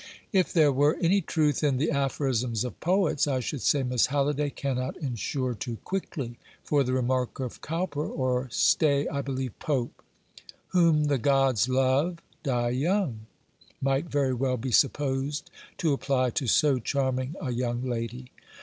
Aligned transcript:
If 0.33 0.51
there 0.51 0.71
were 0.71 0.97
any 0.99 1.21
truth 1.21 1.63
in 1.63 1.77
the 1.77 1.91
aphorisms 1.91 2.63
of 2.63 2.79
poets, 2.79 3.27
I 3.27 3.39
should 3.39 3.61
say 3.61 3.83
Miss 3.83 4.07
Halliday 4.07 4.49
cannot 4.49 4.97
insure 4.97 5.53
too 5.53 5.77
quickly; 5.83 6.39
for 6.63 6.83
the 6.83 6.91
remark 6.93 7.39
of 7.39 7.61
Cowper 7.61 8.07
or, 8.09 8.47
stay, 8.49 9.07
I 9.09 9.21
believe 9.21 9.59
Pope 9.59 10.01
'whom 10.69 11.03
the 11.03 11.19
gods 11.19 11.69
love 11.69 12.17
die 12.41 12.69
young,' 12.69 13.27
might 13.79 14.05
very 14.09 14.33
well 14.33 14.57
be 14.57 14.71
supposed 14.71 15.51
to 15.77 15.93
apply 15.93 16.31
to 16.31 16.47
so 16.47 16.79
charming 16.79 17.35
a 17.39 17.51
young 17.51 17.83
lady. 17.87 18.31